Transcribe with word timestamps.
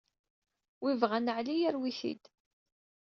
Win 0.81 0.95
ibɣan 0.97 1.31
Aɛli, 1.31 1.55
yarew-it-id! 1.57 2.23